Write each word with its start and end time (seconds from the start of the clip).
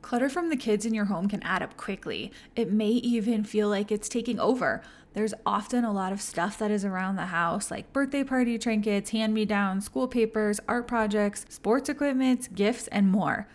Clutter 0.00 0.28
from 0.28 0.48
the 0.48 0.56
kids 0.56 0.86
in 0.86 0.94
your 0.94 1.06
home 1.06 1.28
can 1.28 1.42
add 1.42 1.62
up 1.62 1.76
quickly. 1.76 2.32
It 2.54 2.72
may 2.72 2.88
even 2.88 3.44
feel 3.44 3.68
like 3.68 3.90
it's 3.90 4.08
taking 4.08 4.38
over. 4.38 4.82
There's 5.12 5.34
often 5.44 5.84
a 5.84 5.92
lot 5.92 6.12
of 6.12 6.22
stuff 6.22 6.58
that 6.58 6.70
is 6.70 6.84
around 6.84 7.16
the 7.16 7.26
house, 7.26 7.70
like 7.70 7.92
birthday 7.92 8.22
party 8.22 8.58
trinkets, 8.58 9.10
hand 9.10 9.34
me 9.34 9.44
downs, 9.44 9.84
school 9.84 10.06
papers, 10.06 10.60
art 10.68 10.86
projects, 10.86 11.44
sports 11.48 11.88
equipment, 11.88 12.54
gifts, 12.54 12.86
and 12.88 13.10
more. 13.10 13.48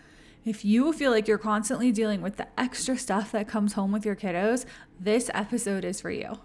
If 0.46 0.66
you 0.66 0.92
feel 0.92 1.12
like 1.12 1.28
you're 1.28 1.38
constantly 1.38 1.92
dealing 1.92 2.22
with 2.22 2.36
the 2.36 2.48
extra 2.60 2.98
stuff 2.98 3.32
that 3.32 3.48
comes 3.48 3.74
home 3.74 3.94
with 3.94 4.06
your 4.06 4.16
kiddos, 4.16 4.66
this 5.00 5.32
episode 5.34 5.86
is 5.86 6.02
for 6.02 6.12
you. 6.12 6.38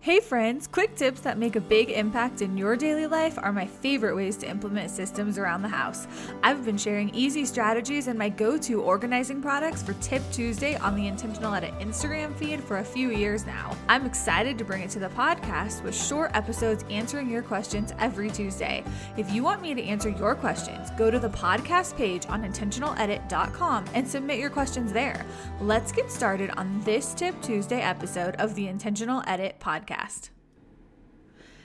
Hey 0.00 0.20
friends, 0.20 0.68
quick 0.68 0.94
tips 0.94 1.22
that 1.22 1.38
make 1.38 1.56
a 1.56 1.60
big 1.60 1.90
impact 1.90 2.40
in 2.40 2.56
your 2.56 2.76
daily 2.76 3.08
life 3.08 3.36
are 3.36 3.52
my 3.52 3.66
favorite 3.66 4.14
ways 4.14 4.36
to 4.36 4.48
implement 4.48 4.92
systems 4.92 5.38
around 5.38 5.62
the 5.62 5.68
house. 5.68 6.06
I've 6.44 6.64
been 6.64 6.78
sharing 6.78 7.12
easy 7.16 7.44
strategies 7.44 8.06
and 8.06 8.16
my 8.16 8.28
go 8.28 8.56
to 8.58 8.80
organizing 8.80 9.42
products 9.42 9.82
for 9.82 9.94
Tip 9.94 10.22
Tuesday 10.30 10.76
on 10.76 10.94
the 10.94 11.08
Intentional 11.08 11.52
Edit 11.52 11.76
Instagram 11.80 12.32
feed 12.36 12.62
for 12.62 12.78
a 12.78 12.84
few 12.84 13.10
years 13.10 13.44
now. 13.44 13.76
I'm 13.88 14.06
excited 14.06 14.56
to 14.58 14.64
bring 14.64 14.82
it 14.82 14.90
to 14.90 15.00
the 15.00 15.08
podcast 15.08 15.82
with 15.82 15.96
short 15.96 16.30
episodes 16.32 16.84
answering 16.90 17.28
your 17.28 17.42
questions 17.42 17.92
every 17.98 18.30
Tuesday. 18.30 18.84
If 19.16 19.32
you 19.32 19.42
want 19.42 19.62
me 19.62 19.74
to 19.74 19.82
answer 19.82 20.10
your 20.10 20.36
questions, 20.36 20.90
go 20.96 21.10
to 21.10 21.18
the 21.18 21.30
podcast 21.30 21.96
page 21.96 22.24
on 22.28 22.44
intentionaledit.com 22.44 23.84
and 23.94 24.06
submit 24.06 24.38
your 24.38 24.50
questions 24.50 24.92
there. 24.92 25.26
Let's 25.60 25.90
get 25.90 26.08
started 26.12 26.50
on 26.56 26.80
this 26.82 27.14
Tip 27.14 27.34
Tuesday 27.42 27.80
episode 27.80 28.36
of 28.36 28.54
the 28.54 28.68
Intentional 28.68 29.24
Edit 29.26 29.56
podcast 29.58 29.87
podcast. 29.88 30.30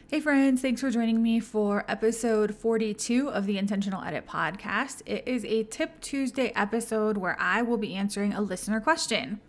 Hey, 0.10 0.20
friends, 0.20 0.62
thanks 0.62 0.82
for 0.82 0.92
joining 0.92 1.24
me 1.24 1.40
for 1.40 1.86
episode 1.88 2.54
42 2.54 3.30
of 3.30 3.46
the 3.46 3.58
Intentional 3.58 4.04
Edit 4.04 4.28
podcast. 4.28 5.02
It 5.06 5.28
is 5.28 5.44
a 5.46 5.64
Tip 5.64 6.00
Tuesday 6.02 6.52
episode 6.56 7.18
where 7.18 7.36
I 7.40 7.64
will 7.64 7.78
be 7.78 7.96
answering 7.96 8.34
a 8.34 8.42
listener 8.42 8.80
question. 8.80 9.42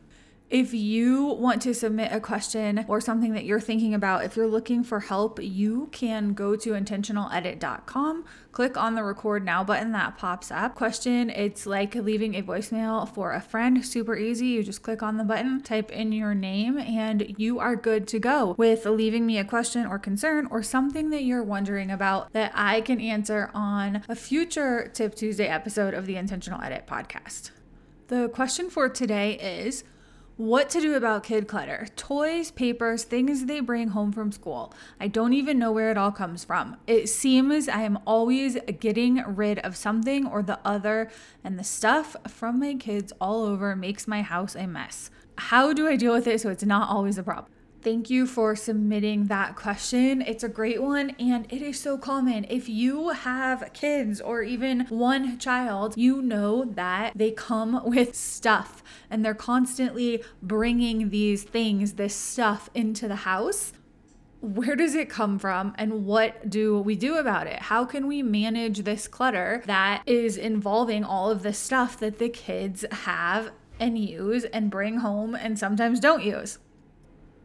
If 0.51 0.75
you 0.75 1.25
want 1.25 1.63
to 1.63 1.73
submit 1.75 2.13
a 2.13 2.21
question 2.21 2.85
or 2.87 3.01
something 3.01 3.33
that 3.33 3.45
you're 3.45 3.61
thinking 3.61 3.95
about, 3.95 4.25
if 4.25 4.37
you're 4.37 4.47
looking 4.47 4.85
for 4.85 5.01
help, 5.01 5.43
you 5.43 5.89
can 5.91 6.35
go 6.35 6.55
to 6.55 6.71
intentionaledit.com, 6.73 8.25
click 8.53 8.77
on 8.77 8.95
the 8.95 9.03
record 9.03 9.45
now 9.45 9.65
button 9.65 9.93
that 9.93 10.19
pops 10.19 10.51
up. 10.51 10.75
Question, 10.75 11.31
it's 11.31 11.65
like 11.67 11.95
leaving 11.95 12.35
a 12.35 12.43
voicemail 12.43 13.13
for 13.13 13.33
a 13.33 13.41
friend, 13.41 13.85
super 13.85 14.17
easy. 14.17 14.49
You 14.49 14.63
just 14.63 14.83
click 14.83 15.03
on 15.03 15.17
the 15.17 15.25
button, 15.25 15.63
type 15.63 15.91
in 15.91 16.13
your 16.13 16.35
name, 16.35 16.79
and 16.79 17.35
you 17.39 17.59
are 17.59 17.75
good 17.75 18.07
to 18.09 18.19
go 18.19 18.55
with 18.59 18.85
leaving 18.85 19.27
me 19.27 19.39
a 19.39 19.45
question 19.45 19.87
or 19.87 19.99
concern 19.99 20.47
or 20.51 20.63
something 20.63 21.09
that 21.09 21.25
you're 21.25 21.43
wondering 21.43 21.91
about 21.91 22.33
that 22.35 22.53
I 22.55 22.83
can 22.83 23.01
answer 23.01 23.51
on 23.55 24.03
a 24.11 24.15
future 24.15 24.91
Tip 24.93 25.15
Tuesday 25.15 25.49
episode 25.49 25.95
of 25.95 26.05
the 26.05 26.17
Intentional 26.17 26.61
Edit 26.61 26.87
podcast. 26.87 27.51
The 28.09 28.29
question 28.29 28.69
for 28.69 28.91
today 28.91 29.33
is, 29.33 29.83
what 30.37 30.69
to 30.71 30.81
do 30.81 30.95
about 30.95 31.23
kid 31.23 31.47
clutter 31.47 31.87
toys, 31.95 32.51
papers, 32.51 33.05
things 33.05 33.47
they 33.47 33.61
bring 33.61 33.89
home 33.89 34.11
from 34.11 34.33
school. 34.33 34.73
I 34.99 35.07
don't 35.07 35.33
even 35.33 35.59
know 35.59 35.71
where 35.71 35.91
it 35.91 35.97
all 35.97 36.11
comes 36.11 36.45
from. 36.45 36.77
It 36.87 37.09
seems 37.09 37.69
I 37.69 37.83
am 37.83 37.99
always 38.05 38.59
getting 38.81 39.23
rid 39.27 39.61
of 39.61 39.77
something 39.77 40.27
or 40.27 40.43
the 40.43 40.59
other, 40.65 41.11
and 41.45 41.59
the 41.59 41.65
stuff 41.65 42.17
from 42.27 42.59
my 42.59 42.75
kids 42.75 43.13
all 43.21 43.45
over 43.45 43.77
makes 43.77 44.09
my 44.09 44.23
house 44.23 44.57
a 44.57 44.67
mess. 44.67 45.11
How 45.39 45.73
do 45.73 45.87
I 45.87 45.97
deal 45.97 46.13
with 46.13 46.27
it 46.27 46.41
so 46.41 46.51
it's 46.51 46.65
not 46.65 46.89
always 46.89 47.17
a 47.17 47.23
problem? 47.23 47.54
Thank 47.85 48.09
you 48.09 48.27
for 48.27 48.57
submitting 48.57 49.27
that 49.27 49.57
question. 49.57 50.23
It's 50.23 50.43
a 50.43 50.49
great 50.49 50.83
one 50.83 51.11
and 51.19 51.45
it 51.53 51.61
is 51.61 51.79
so 51.79 51.99
common. 51.99 52.47
If 52.49 52.67
you 52.67 53.11
have 53.11 53.75
kids 53.75 54.23
or 54.23 54.41
even 54.43 54.87
one 54.89 55.39
child, 55.39 55.95
you 55.99 56.23
know 56.23 56.65
that 56.65 57.13
they 57.15 57.31
come 57.31 57.83
with 57.85 58.15
stuff 58.17 58.83
and 59.11 59.23
they're 59.23 59.35
constantly 59.35 60.25
bringing 60.41 61.11
these 61.11 61.43
things, 61.43 61.93
this 61.93 62.15
stuff 62.15 62.71
into 62.75 63.07
the 63.07 63.17
house 63.17 63.75
where 64.41 64.77
does 64.77 64.95
it 64.95 65.11
come 65.11 65.39
from 65.39 65.75
and 65.77 66.07
what 66.07 66.49
do 66.49 66.79
we 66.79 66.95
do 66.97 67.17
about 67.17 67.47
it? 67.47 67.61
How 67.61 67.85
can 67.85 68.07
we 68.07 68.23
manage 68.23 68.81
this 68.81 69.09
clutter 69.09 69.63
that 69.67 70.03
is 70.07 70.39
involving 70.39 71.05
all 71.05 71.31
of 71.31 71.43
the 71.43 71.53
stuff 71.53 71.99
that 71.99 72.19
the 72.19 72.31
kids 72.31 72.85
have 72.91 73.53
and 73.79 73.99
use 73.99 74.45
and 74.45 74.71
bring 74.71 74.99
home 74.99 75.35
and 75.35 75.59
sometimes 75.59 76.01
don't 76.01 76.23
use? 76.23 76.59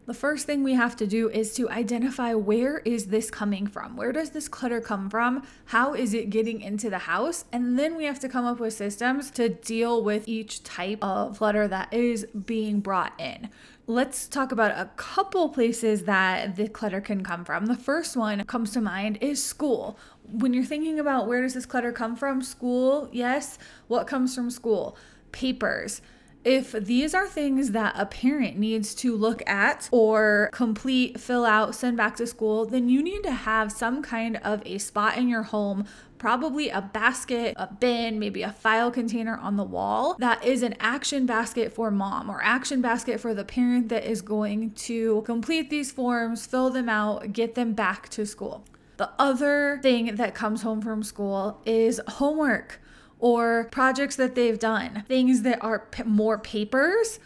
The 0.09 0.15
first 0.15 0.47
thing 0.47 0.63
we 0.63 0.73
have 0.73 0.95
to 0.95 1.05
do 1.05 1.29
is 1.29 1.53
to 1.53 1.69
identify 1.69 2.33
where 2.33 2.79
is 2.79 3.05
this 3.05 3.29
coming 3.29 3.67
from? 3.67 3.95
Where 3.95 4.11
does 4.11 4.31
this 4.31 4.47
clutter 4.47 4.81
come 4.81 5.07
from? 5.07 5.43
How 5.65 5.93
is 5.93 6.15
it 6.15 6.31
getting 6.31 6.61
into 6.61 6.89
the 6.89 6.97
house? 6.97 7.45
And 7.51 7.77
then 7.77 7.95
we 7.95 8.05
have 8.05 8.19
to 8.21 8.27
come 8.27 8.43
up 8.43 8.59
with 8.59 8.73
systems 8.73 9.29
to 9.31 9.49
deal 9.49 10.03
with 10.03 10.27
each 10.27 10.63
type 10.63 11.03
of 11.03 11.37
clutter 11.37 11.67
that 11.67 11.93
is 11.93 12.25
being 12.25 12.79
brought 12.79 13.13
in. 13.19 13.51
Let's 13.85 14.27
talk 14.27 14.51
about 14.51 14.71
a 14.71 14.89
couple 14.95 15.47
places 15.49 16.05
that 16.05 16.55
the 16.55 16.67
clutter 16.67 17.01
can 17.01 17.23
come 17.23 17.45
from. 17.45 17.67
The 17.67 17.75
first 17.75 18.17
one 18.17 18.43
comes 18.45 18.71
to 18.71 18.81
mind 18.81 19.19
is 19.21 19.43
school. 19.43 19.99
When 20.23 20.55
you're 20.55 20.63
thinking 20.63 20.99
about 20.99 21.27
where 21.27 21.43
does 21.43 21.53
this 21.53 21.67
clutter 21.67 21.91
come 21.91 22.15
from? 22.15 22.41
School, 22.41 23.09
yes. 23.11 23.59
What 23.87 24.07
comes 24.07 24.33
from 24.33 24.49
school? 24.49 24.97
Papers 25.31 26.01
if 26.43 26.71
these 26.71 27.13
are 27.13 27.27
things 27.27 27.71
that 27.71 27.93
a 27.97 28.05
parent 28.05 28.57
needs 28.57 28.95
to 28.95 29.15
look 29.15 29.47
at 29.47 29.89
or 29.91 30.49
complete, 30.53 31.19
fill 31.19 31.45
out, 31.45 31.75
send 31.75 31.97
back 31.97 32.15
to 32.15 32.27
school, 32.27 32.65
then 32.65 32.89
you 32.89 33.03
need 33.03 33.23
to 33.23 33.31
have 33.31 33.71
some 33.71 34.01
kind 34.01 34.37
of 34.37 34.61
a 34.65 34.77
spot 34.77 35.17
in 35.17 35.27
your 35.27 35.43
home 35.43 35.85
probably 36.19 36.69
a 36.69 36.81
basket, 36.81 37.55
a 37.57 37.73
bin, 37.73 38.19
maybe 38.19 38.43
a 38.43 38.51
file 38.51 38.91
container 38.91 39.37
on 39.37 39.55
the 39.55 39.63
wall 39.63 40.15
that 40.19 40.43
is 40.43 40.61
an 40.61 40.75
action 40.79 41.25
basket 41.25 41.73
for 41.73 41.89
mom 41.89 42.29
or 42.29 42.41
action 42.43 42.81
basket 42.81 43.19
for 43.19 43.33
the 43.33 43.45
parent 43.45 43.89
that 43.89 44.03
is 44.03 44.21
going 44.21 44.71
to 44.71 45.21
complete 45.23 45.69
these 45.69 45.91
forms, 45.91 46.45
fill 46.45 46.69
them 46.69 46.89
out, 46.89 47.33
get 47.33 47.55
them 47.55 47.73
back 47.73 48.09
to 48.09 48.25
school. 48.25 48.65
The 48.97 49.09
other 49.17 49.79
thing 49.81 50.17
that 50.17 50.35
comes 50.35 50.61
home 50.61 50.81
from 50.81 51.03
school 51.03 51.61
is 51.65 52.01
homework 52.05 52.81
or 53.19 53.65
projects 53.65 54.15
that 54.15 54.35
they've 54.35 54.59
done, 54.59 55.03
things 55.07 55.41
that 55.43 55.61
are 55.61 55.79
p- 55.91 56.03
more 56.03 56.37
papers, 56.37 57.19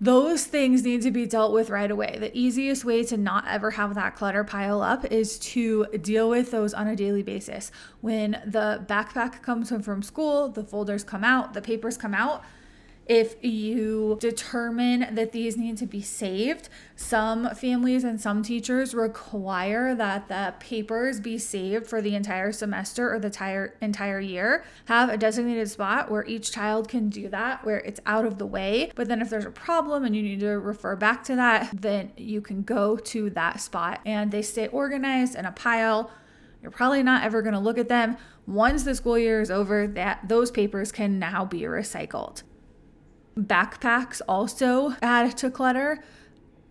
those 0.00 0.44
things 0.44 0.82
need 0.82 1.02
to 1.02 1.10
be 1.10 1.24
dealt 1.26 1.52
with 1.52 1.70
right 1.70 1.90
away. 1.90 2.16
The 2.18 2.36
easiest 2.36 2.84
way 2.84 3.04
to 3.04 3.16
not 3.16 3.46
ever 3.48 3.72
have 3.72 3.94
that 3.94 4.16
clutter 4.16 4.44
pile 4.44 4.82
up 4.82 5.04
is 5.06 5.38
to 5.40 5.86
deal 6.00 6.28
with 6.28 6.50
those 6.50 6.74
on 6.74 6.88
a 6.88 6.96
daily 6.96 7.22
basis. 7.22 7.70
When 8.00 8.32
the 8.44 8.84
backpack 8.86 9.42
comes 9.42 9.70
home 9.70 9.82
from 9.82 10.02
school, 10.02 10.48
the 10.48 10.64
folders 10.64 11.04
come 11.04 11.24
out, 11.24 11.54
the 11.54 11.62
papers 11.62 11.96
come 11.96 12.14
out 12.14 12.42
if 13.06 13.42
you 13.44 14.16
determine 14.20 15.14
that 15.14 15.32
these 15.32 15.56
need 15.56 15.76
to 15.78 15.86
be 15.86 16.00
saved. 16.00 16.68
Some 16.96 17.54
families 17.54 18.04
and 18.04 18.20
some 18.20 18.42
teachers 18.42 18.94
require 18.94 19.94
that 19.94 20.28
the 20.28 20.54
papers 20.58 21.20
be 21.20 21.36
saved 21.38 21.86
for 21.86 22.00
the 22.00 22.14
entire 22.14 22.52
semester 22.52 23.12
or 23.12 23.18
the 23.18 23.26
entire 23.26 23.76
entire 23.80 24.20
year. 24.20 24.64
Have 24.86 25.10
a 25.10 25.16
designated 25.16 25.70
spot 25.70 26.10
where 26.10 26.24
each 26.26 26.52
child 26.52 26.88
can 26.88 27.08
do 27.08 27.28
that, 27.28 27.64
where 27.64 27.78
it's 27.78 28.00
out 28.06 28.24
of 28.24 28.38
the 28.38 28.46
way. 28.46 28.90
But 28.94 29.08
then 29.08 29.20
if 29.20 29.28
there's 29.28 29.44
a 29.44 29.50
problem 29.50 30.04
and 30.04 30.16
you 30.16 30.22
need 30.22 30.40
to 30.40 30.58
refer 30.58 30.96
back 30.96 31.24
to 31.24 31.36
that, 31.36 31.70
then 31.72 32.12
you 32.16 32.40
can 32.40 32.62
go 32.62 32.96
to 32.96 33.30
that 33.30 33.60
spot 33.60 34.00
and 34.06 34.30
they 34.30 34.42
stay 34.42 34.68
organized 34.68 35.34
in 35.34 35.44
a 35.44 35.52
pile. 35.52 36.10
You're 36.62 36.70
probably 36.70 37.02
not 37.02 37.24
ever 37.24 37.42
going 37.42 37.52
to 37.52 37.60
look 37.60 37.76
at 37.76 37.88
them. 37.88 38.16
Once 38.46 38.84
the 38.84 38.94
school 38.94 39.18
year 39.18 39.40
is 39.42 39.50
over, 39.50 39.86
that 39.86 40.28
those 40.28 40.50
papers 40.50 40.92
can 40.92 41.18
now 41.18 41.44
be 41.44 41.62
recycled. 41.62 42.42
Backpacks 43.38 44.20
also 44.28 44.94
add 45.02 45.36
to 45.38 45.50
clutter. 45.50 46.02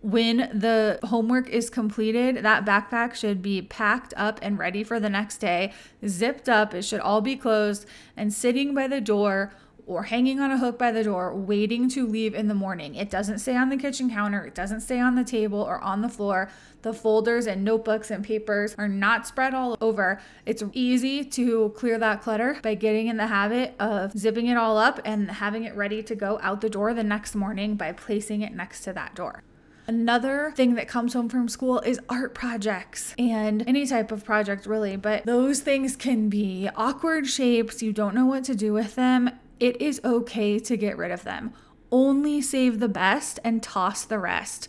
When 0.00 0.36
the 0.52 0.98
homework 1.04 1.48
is 1.48 1.70
completed, 1.70 2.44
that 2.44 2.66
backpack 2.66 3.14
should 3.14 3.40
be 3.40 3.62
packed 3.62 4.12
up 4.16 4.38
and 4.42 4.58
ready 4.58 4.84
for 4.84 5.00
the 5.00 5.08
next 5.08 5.38
day, 5.38 5.72
zipped 6.06 6.48
up. 6.48 6.74
It 6.74 6.82
should 6.82 7.00
all 7.00 7.22
be 7.22 7.36
closed 7.36 7.86
and 8.16 8.32
sitting 8.32 8.74
by 8.74 8.86
the 8.86 9.00
door 9.00 9.54
or 9.86 10.04
hanging 10.04 10.40
on 10.40 10.50
a 10.50 10.58
hook 10.58 10.78
by 10.78 10.90
the 10.90 11.04
door, 11.04 11.34
waiting 11.34 11.88
to 11.90 12.06
leave 12.06 12.34
in 12.34 12.48
the 12.48 12.54
morning. 12.54 12.94
It 12.94 13.10
doesn't 13.10 13.38
stay 13.38 13.56
on 13.56 13.68
the 13.68 13.76
kitchen 13.76 14.10
counter, 14.10 14.44
it 14.46 14.54
doesn't 14.54 14.80
stay 14.80 15.00
on 15.00 15.14
the 15.14 15.24
table 15.24 15.60
or 15.60 15.80
on 15.80 16.00
the 16.00 16.08
floor. 16.08 16.50
The 16.82 16.92
folders 16.92 17.46
and 17.46 17.64
notebooks 17.64 18.10
and 18.10 18.24
papers 18.24 18.74
are 18.76 18.88
not 18.88 19.26
spread 19.26 19.54
all 19.54 19.76
over. 19.80 20.20
It's 20.44 20.62
easy 20.72 21.24
to 21.24 21.72
clear 21.76 21.98
that 21.98 22.22
clutter 22.22 22.58
by 22.62 22.74
getting 22.74 23.06
in 23.06 23.16
the 23.16 23.26
habit 23.26 23.74
of 23.78 24.12
zipping 24.12 24.46
it 24.48 24.56
all 24.56 24.76
up 24.76 25.00
and 25.04 25.30
having 25.30 25.64
it 25.64 25.74
ready 25.74 26.02
to 26.02 26.14
go 26.14 26.38
out 26.42 26.60
the 26.60 26.70
door 26.70 26.92
the 26.92 27.04
next 27.04 27.34
morning 27.34 27.76
by 27.76 27.92
placing 27.92 28.42
it 28.42 28.54
next 28.54 28.84
to 28.84 28.92
that 28.92 29.14
door. 29.14 29.42
Another 29.86 30.52
thing 30.56 30.76
that 30.76 30.88
comes 30.88 31.12
home 31.12 31.28
from 31.28 31.46
school 31.46 31.80
is 31.80 32.00
art 32.08 32.34
projects 32.34 33.14
and 33.18 33.62
any 33.68 33.86
type 33.86 34.10
of 34.12 34.24
project, 34.24 34.64
really. 34.64 34.96
But 34.96 35.26
those 35.26 35.60
things 35.60 35.94
can 35.94 36.30
be 36.30 36.70
awkward 36.74 37.26
shapes. 37.26 37.82
You 37.82 37.92
don't 37.92 38.14
know 38.14 38.24
what 38.24 38.44
to 38.44 38.54
do 38.54 38.72
with 38.72 38.94
them 38.94 39.30
it 39.64 39.80
is 39.80 39.98
okay 40.04 40.58
to 40.58 40.76
get 40.76 40.98
rid 40.98 41.10
of 41.10 41.24
them. 41.24 41.50
Only 41.90 42.42
save 42.42 42.80
the 42.80 42.88
best 42.88 43.40
and 43.42 43.62
toss 43.62 44.04
the 44.04 44.18
rest. 44.18 44.68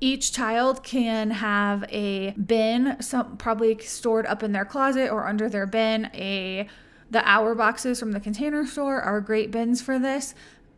Each 0.00 0.32
child 0.32 0.82
can 0.82 1.30
have 1.30 1.84
a 1.90 2.32
bin, 2.32 2.96
some 3.00 3.36
probably 3.36 3.78
stored 3.78 4.26
up 4.26 4.42
in 4.42 4.50
their 4.50 4.64
closet 4.64 5.12
or 5.12 5.28
under 5.28 5.48
their 5.48 5.66
bin, 5.66 6.10
a 6.12 6.66
The 7.08 7.28
hour 7.28 7.54
boxes 7.54 8.00
from 8.00 8.10
the 8.10 8.18
container 8.18 8.66
store 8.66 9.00
are 9.00 9.20
great 9.20 9.52
bins 9.52 9.80
for 9.80 9.96
this. 10.00 10.34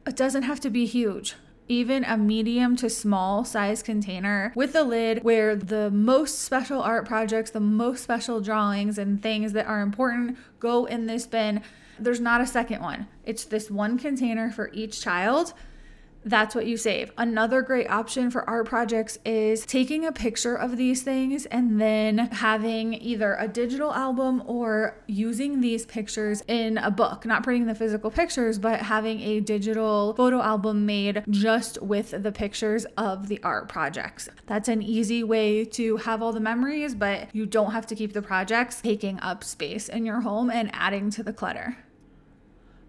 It 0.07 0.15
doesn't 0.15 0.43
have 0.43 0.61
to 0.61 0.69
be 0.69 0.85
huge 0.85 1.37
even 1.67 2.05
a 2.05 2.17
medium 2.19 2.77
to 2.77 2.91
small 2.91 3.43
size 3.45 3.83
container 3.83 4.53
with 4.55 4.75
a 4.77 4.83
lid 4.83 5.25
where 5.25 5.57
the 5.57 5.91
most 5.91 6.41
special 6.41 6.83
art 6.83 7.07
projects, 7.07 7.51
the 7.51 7.61
most 7.61 8.03
special 8.03 8.41
drawings, 8.41 8.99
and 8.99 9.23
things 9.23 9.53
that 9.55 9.67
are 9.67 9.81
important 9.81 10.37
go 10.61 10.85
in 10.85 11.07
this 11.07 11.27
bin. 11.27 11.63
There's 11.99 12.21
not 12.21 12.41
a 12.41 12.47
second 12.47 12.83
one. 12.83 13.07
It's 13.25 13.45
this 13.45 13.71
one 13.71 13.99
container 13.99 14.51
for 14.51 14.71
each 14.73 15.01
child 15.01 15.53
that's 16.25 16.55
what 16.55 16.67
you 16.67 16.77
save. 16.77 17.13
Another 17.19 17.63
great 17.63 17.89
option 17.91 18.31
for 18.31 18.49
art 18.49 18.67
projects 18.67 19.19
is 19.25 19.67
taking 19.67 20.05
a 20.05 20.13
picture 20.13 20.55
of 20.55 20.77
these 20.77 21.03
things 21.03 21.47
and 21.47 21.81
then 21.81 22.19
having 22.19 22.95
either 22.95 23.37
a 23.39 23.47
digital 23.47 23.93
album 23.93 24.43
or 24.47 25.03
using 25.07 25.61
these 25.61 25.85
pictures 25.87 26.43
in 26.49 26.79
a 26.79 26.91
book. 26.91 27.27
Not 27.27 27.43
printing 27.43 27.67
the 27.67 27.75
physical 27.75 28.11
pictures, 28.11 28.59
but 28.59 28.81
having 28.81 29.21
a 29.21 29.41
digital 29.41 30.15
photo 30.15 30.41
album 30.41 30.87
made 30.87 31.25
just 31.31 31.81
with 31.83 32.23
the 32.23 32.33
pictures 32.33 32.87
of 32.97 33.29
the 33.29 33.43
art 33.43 33.69
projects. 33.69 34.29
That's 34.47 34.69
an 34.69 34.83
easy 34.83 35.23
way 35.23 35.65
to 35.67 35.99
have 35.99 36.23
all 36.23 36.33
the 36.33 36.41
memories, 36.41 36.95
but 36.95 37.35
you 37.35 37.47
don't 37.47 37.73
have 37.73 37.87
to 37.89 37.95
keep 37.95 38.13
the 38.13 38.23
projects 38.23 38.81
taking 38.81 39.21
up 39.21 39.45
space 39.45 39.89
in 39.89 40.07
your 40.07 40.23
home 40.23 40.51
and 40.51 40.71
adding 40.73 41.11
to 41.11 41.23
the 41.23 41.33
clutter 41.33 41.77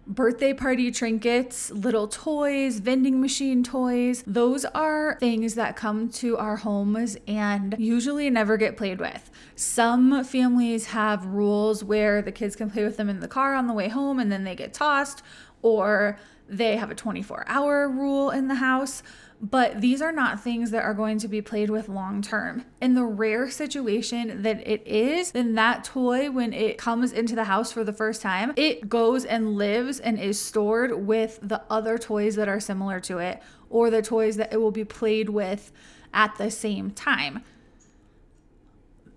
birthday 0.06 0.52
party 0.52 0.90
trinkets, 0.90 1.70
little 1.70 2.06
toys, 2.06 2.78
vending 2.78 3.20
machine 3.20 3.64
toys. 3.64 4.22
Those 4.26 4.64
are 4.66 5.16
things 5.18 5.54
that 5.56 5.76
come 5.76 6.08
to 6.10 6.36
our 6.38 6.56
homes 6.56 7.16
and 7.26 7.74
usually 7.78 8.30
never 8.30 8.56
get 8.56 8.76
played 8.76 9.00
with. 9.00 9.30
Some 9.56 10.22
families 10.24 10.86
have 10.86 11.26
rules 11.26 11.82
where 11.82 12.22
the 12.22 12.32
kids 12.32 12.54
can 12.54 12.70
play 12.70 12.84
with 12.84 12.96
them 12.96 13.08
in 13.08 13.20
the 13.20 13.28
car 13.28 13.54
on 13.54 13.66
the 13.66 13.74
way 13.74 13.88
home 13.88 14.20
and 14.20 14.30
then 14.30 14.44
they 14.44 14.54
get 14.54 14.72
tossed, 14.72 15.22
or 15.62 16.18
they 16.48 16.76
have 16.76 16.90
a 16.90 16.94
24 16.94 17.44
hour 17.48 17.88
rule 17.88 18.30
in 18.30 18.46
the 18.46 18.54
house 18.56 19.02
but 19.40 19.80
these 19.80 20.00
are 20.00 20.12
not 20.12 20.40
things 20.40 20.70
that 20.70 20.82
are 20.82 20.94
going 20.94 21.18
to 21.18 21.28
be 21.28 21.42
played 21.42 21.70
with 21.70 21.88
long 21.88 22.22
term. 22.22 22.64
In 22.80 22.94
the 22.94 23.04
rare 23.04 23.50
situation 23.50 24.42
that 24.42 24.66
it 24.66 24.86
is, 24.86 25.32
then 25.32 25.54
that 25.54 25.84
toy, 25.84 26.30
when 26.30 26.52
it 26.52 26.78
comes 26.78 27.12
into 27.12 27.34
the 27.34 27.44
house 27.44 27.70
for 27.70 27.84
the 27.84 27.92
first 27.92 28.22
time, 28.22 28.52
it 28.56 28.88
goes 28.88 29.24
and 29.24 29.56
lives 29.56 30.00
and 30.00 30.18
is 30.18 30.40
stored 30.40 31.06
with 31.06 31.38
the 31.42 31.62
other 31.68 31.98
toys 31.98 32.36
that 32.36 32.48
are 32.48 32.60
similar 32.60 32.98
to 33.00 33.18
it 33.18 33.42
or 33.68 33.90
the 33.90 34.02
toys 34.02 34.36
that 34.36 34.52
it 34.52 34.56
will 34.56 34.70
be 34.70 34.84
played 34.84 35.28
with 35.28 35.72
at 36.14 36.36
the 36.36 36.50
same 36.50 36.90
time. 36.90 37.42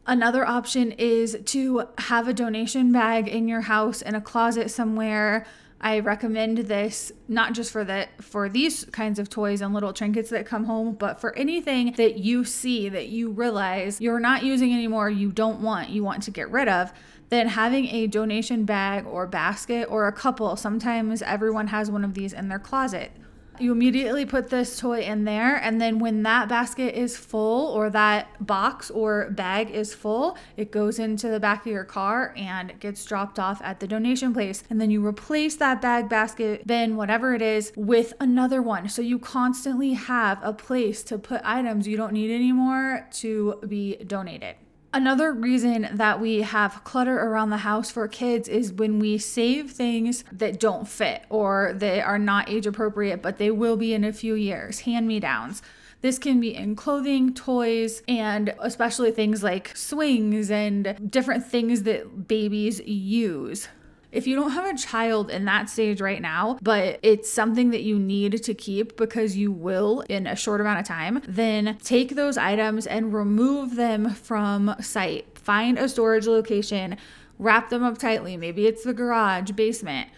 Another 0.05 0.45
option 0.45 0.91
is 0.93 1.37
to 1.45 1.87
have 1.99 2.27
a 2.27 2.33
donation 2.33 2.91
bag 2.91 3.27
in 3.27 3.47
your 3.47 3.61
house 3.61 4.01
in 4.01 4.15
a 4.15 4.21
closet 4.21 4.71
somewhere 4.71 5.45
I 5.81 5.99
recommend 5.99 6.57
this 6.57 7.11
not 7.29 7.53
just 7.53 7.71
for 7.71 7.85
the 7.85 8.07
for 8.19 8.49
these 8.49 8.83
kinds 8.85 9.17
of 9.17 9.29
toys 9.29 9.61
and 9.61 9.73
little 9.73 9.93
trinkets 9.93 10.29
that 10.29 10.45
come 10.45 10.65
home, 10.65 10.95
but 10.95 11.21
for 11.21 11.33
anything 11.37 11.93
that 11.93 12.17
you 12.17 12.43
see 12.43 12.89
that 12.89 13.07
you 13.07 13.29
realize 13.29 14.01
you're 14.01 14.19
not 14.19 14.43
using 14.43 14.73
anymore, 14.73 15.09
you 15.09 15.31
don't 15.31 15.61
want, 15.61 15.89
you 15.89 16.03
want 16.03 16.23
to 16.23 16.31
get 16.31 16.51
rid 16.51 16.67
of, 16.67 16.91
then 17.29 17.47
having 17.47 17.87
a 17.87 18.07
donation 18.07 18.65
bag 18.65 19.05
or 19.05 19.25
basket 19.25 19.87
or 19.89 20.07
a 20.07 20.11
couple, 20.11 20.55
sometimes 20.57 21.21
everyone 21.21 21.67
has 21.67 21.89
one 21.89 22.03
of 22.03 22.13
these 22.13 22.33
in 22.33 22.49
their 22.49 22.59
closet 22.59 23.11
you 23.61 23.71
immediately 23.71 24.25
put 24.25 24.49
this 24.49 24.79
toy 24.79 25.01
in 25.01 25.23
there 25.25 25.55
and 25.57 25.81
then 25.81 25.99
when 25.99 26.23
that 26.23 26.49
basket 26.49 26.95
is 26.95 27.17
full 27.17 27.67
or 27.67 27.89
that 27.89 28.45
box 28.45 28.89
or 28.89 29.29
bag 29.31 29.69
is 29.69 29.93
full 29.93 30.37
it 30.57 30.71
goes 30.71 30.99
into 30.99 31.29
the 31.29 31.39
back 31.39 31.65
of 31.65 31.71
your 31.71 31.83
car 31.83 32.33
and 32.35 32.79
gets 32.79 33.03
dropped 33.05 33.39
off 33.39 33.61
at 33.61 33.79
the 33.79 33.87
donation 33.87 34.33
place. 34.33 34.63
And 34.69 34.79
then 34.79 34.91
you 34.91 35.05
replace 35.05 35.55
that 35.57 35.81
bag 35.81 36.09
basket 36.09 36.65
bin 36.65 36.95
whatever 36.95 37.33
it 37.33 37.41
is 37.41 37.71
with 37.75 38.13
another 38.19 38.61
one. 38.61 38.89
So 38.89 39.01
you 39.01 39.19
constantly 39.19 39.93
have 39.93 40.39
a 40.41 40.53
place 40.53 41.03
to 41.03 41.17
put 41.17 41.41
items 41.43 41.87
you 41.87 41.97
don't 41.97 42.13
need 42.13 42.31
anymore 42.31 43.07
to 43.11 43.59
be 43.67 43.97
donated 43.97 44.55
Another 44.91 45.31
reason 45.31 45.87
that 45.93 46.19
we 46.19 46.41
have 46.41 46.83
clutter 46.83 47.19
around 47.19 47.51
the 47.51 47.57
house 47.57 47.91
for 47.91 48.07
kids 48.07 48.47
is 48.47 48.73
when 48.73 48.97
we 48.97 49.19
save 49.19 49.69
things 49.69 50.23
that 50.31 50.59
don't 50.59 50.87
fit 50.87 51.25
or 51.29 51.73
they 51.75 52.01
are 52.01 52.17
not 52.17 52.49
age 52.49 52.65
appropriate, 52.65 53.21
but 53.21 53.37
they 53.37 53.51
will 53.51 53.77
be 53.77 53.93
in 53.93 54.03
a 54.03 54.11
few 54.11 54.33
years. 54.33 54.81
Hand 54.81 55.07
me 55.07 55.19
downs. 55.19 55.61
This 56.01 56.17
can 56.17 56.39
be 56.39 56.55
in 56.55 56.75
clothing, 56.75 57.33
toys, 57.33 58.01
and 58.07 58.55
especially 58.59 59.11
things 59.11 59.43
like 59.43 59.75
swings 59.75 60.49
and 60.49 61.11
different 61.11 61.45
things 61.45 61.83
that 61.83 62.27
babies 62.27 62.79
use. 62.79 63.67
If 64.11 64.25
you 64.25 64.35
don't 64.35 64.51
have 64.51 64.65
a 64.65 64.77
child 64.77 65.29
in 65.29 65.45
that 65.45 65.69
stage 65.69 66.01
right 66.01 66.21
now, 66.21 66.57
but 66.61 66.99
it's 67.03 67.31
something 67.31 67.69
that 67.69 67.83
you 67.83 67.99
need 67.99 68.43
to 68.43 68.53
keep 68.53 68.97
because 68.97 69.37
you 69.37 69.51
will 69.51 70.01
in 70.09 70.25
a 70.25 70.35
short 70.35 70.61
amount 70.61 70.79
of 70.79 70.85
time, 70.85 71.21
then 71.27 71.77
take 71.83 72.15
those 72.15 72.37
items 72.37 72.87
and 72.87 73.13
remove 73.13 73.75
them 73.75 74.09
from 74.09 74.75
sight. 74.81 75.37
Find 75.37 75.77
a 75.77 75.87
storage 75.87 76.25
location, 76.25 76.97
wrap 77.37 77.69
them 77.69 77.83
up 77.83 77.99
tightly. 77.99 78.35
Maybe 78.35 78.65
it's 78.65 78.83
the 78.83 78.93
garage, 78.93 79.51
basement 79.51 80.09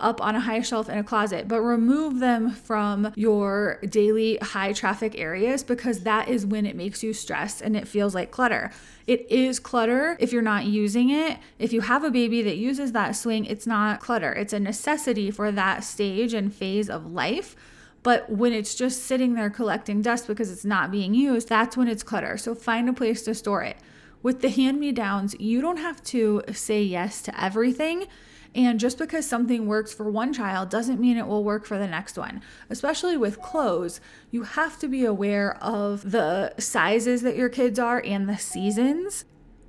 up 0.00 0.20
on 0.20 0.34
a 0.34 0.40
high 0.40 0.60
shelf 0.60 0.88
in 0.88 0.98
a 0.98 1.04
closet, 1.04 1.48
but 1.48 1.60
remove 1.60 2.20
them 2.20 2.50
from 2.50 3.12
your 3.14 3.80
daily 3.88 4.38
high 4.38 4.72
traffic 4.72 5.18
areas 5.18 5.62
because 5.62 6.00
that 6.00 6.28
is 6.28 6.46
when 6.46 6.66
it 6.66 6.76
makes 6.76 7.02
you 7.02 7.12
stressed 7.12 7.60
and 7.60 7.76
it 7.76 7.88
feels 7.88 8.14
like 8.14 8.30
clutter. 8.30 8.70
It 9.06 9.30
is 9.30 9.60
clutter 9.60 10.16
if 10.18 10.32
you're 10.32 10.42
not 10.42 10.64
using 10.64 11.10
it. 11.10 11.38
If 11.58 11.72
you 11.72 11.82
have 11.82 12.04
a 12.04 12.10
baby 12.10 12.42
that 12.42 12.56
uses 12.56 12.92
that 12.92 13.12
swing, 13.16 13.44
it's 13.44 13.66
not 13.66 14.00
clutter. 14.00 14.32
It's 14.32 14.52
a 14.52 14.60
necessity 14.60 15.30
for 15.30 15.52
that 15.52 15.84
stage 15.84 16.32
and 16.34 16.52
phase 16.52 16.88
of 16.88 17.12
life. 17.12 17.54
But 18.02 18.28
when 18.30 18.52
it's 18.52 18.74
just 18.74 19.04
sitting 19.04 19.34
there 19.34 19.48
collecting 19.48 20.02
dust 20.02 20.26
because 20.26 20.52
it's 20.52 20.64
not 20.64 20.90
being 20.90 21.14
used, 21.14 21.48
that's 21.48 21.76
when 21.76 21.88
it's 21.88 22.02
clutter. 22.02 22.36
So 22.36 22.54
find 22.54 22.88
a 22.88 22.92
place 22.92 23.22
to 23.22 23.34
store 23.34 23.62
it. 23.62 23.78
With 24.22 24.40
the 24.40 24.48
hand 24.48 24.80
me 24.80 24.92
downs, 24.92 25.34
you 25.38 25.60
don't 25.60 25.78
have 25.78 26.02
to 26.04 26.42
say 26.52 26.82
yes 26.82 27.20
to 27.22 27.42
everything. 27.42 28.06
And 28.54 28.78
just 28.78 28.98
because 28.98 29.26
something 29.26 29.66
works 29.66 29.92
for 29.92 30.08
one 30.08 30.32
child 30.32 30.70
doesn't 30.70 31.00
mean 31.00 31.16
it 31.16 31.26
will 31.26 31.42
work 31.42 31.66
for 31.66 31.76
the 31.76 31.88
next 31.88 32.16
one. 32.16 32.40
Especially 32.70 33.16
with 33.16 33.42
clothes, 33.42 34.00
you 34.30 34.44
have 34.44 34.78
to 34.78 34.88
be 34.88 35.04
aware 35.04 35.56
of 35.62 36.12
the 36.12 36.54
sizes 36.58 37.22
that 37.22 37.36
your 37.36 37.48
kids 37.48 37.78
are 37.78 38.00
and 38.04 38.28
the 38.28 38.38
seasons. 38.38 39.24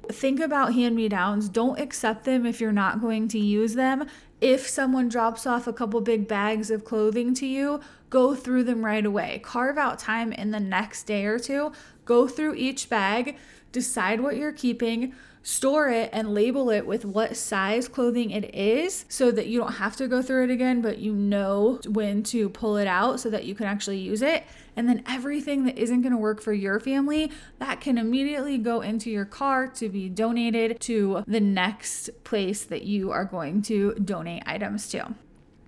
Think 0.08 0.40
about 0.40 0.76
hand 0.76 0.96
me 0.96 1.10
downs. 1.10 1.50
Don't 1.50 1.80
accept 1.80 2.26
them 2.26 2.46
if 2.46 2.62
you're 2.62 2.72
not 2.72 3.02
going 3.02 3.28
to 3.30 3.40
use 3.40 3.74
them. 3.74 4.06
If 4.40 4.68
someone 4.68 5.10
drops 5.10 5.48
off 5.48 5.66
a 5.66 5.74
couple 5.74 6.00
big 6.02 6.28
bags 6.28 6.70
of 6.70 6.86
clothing 6.86 7.34
to 7.36 7.48
you, 7.48 7.80
go 8.12 8.36
through 8.36 8.66
them 8.66 8.86
right 8.86 9.06
away. 9.06 9.42
Carve 9.44 9.80
out 9.80 9.98
time 9.98 10.32
in 10.32 10.52
the 10.52 10.60
next 10.60 11.04
day 11.04 11.26
or 11.26 11.40
two. 11.40 11.72
Go 12.04 12.28
through 12.28 12.54
each 12.54 12.88
bag, 12.88 13.38
decide 13.72 14.22
what 14.22 14.38
you're 14.38 14.52
keeping 14.52 15.16
store 15.46 15.90
it 15.90 16.10
and 16.12 16.34
label 16.34 16.72
it 16.72 16.88
with 16.88 17.06
what 17.06 17.38
size 17.38 17.88
clothing 17.88 18.32
it 18.32 18.56
is 18.56 19.06
so 19.10 19.30
that 19.30 19.46
you 19.46 19.60
don't 19.60 19.74
have 19.74 19.96
to 19.96 20.08
go 20.08 20.20
through 20.20 20.44
it 20.44 20.50
again, 20.50 20.82
but 20.82 20.98
you 20.98 21.14
know 21.14 21.80
when 21.88 22.24
to 22.24 22.50
pull 22.50 22.78
it 22.78 22.88
out 22.88 23.20
so 23.20 23.30
that 23.30 23.46
you 23.46 23.54
can 23.54 23.68
actually 23.68 24.00
use 24.00 24.24
it. 24.24 24.44
And 24.76 24.90
then 24.90 25.04
everything 25.08 25.66
that 25.66 25.78
isn't 25.78 26.02
going 26.02 26.14
to 26.14 26.18
work 26.18 26.42
for 26.42 26.52
your 26.52 26.80
family, 26.80 27.32
that 27.60 27.80
can 27.80 28.00
immediately 28.00 28.58
go 28.58 28.82
into 28.82 29.12
your 29.12 29.24
car 29.24 29.68
to 29.68 29.88
be 29.88 30.10
donated 30.10 30.80
to 30.82 31.24
the 31.28 31.40
next 31.40 32.10
place 32.24 32.64
that 32.66 32.82
you 32.82 33.12
are 33.12 33.24
going 33.24 33.62
to 33.64 33.94
donate 34.04 34.42
items 34.48 34.90
to. 34.90 35.14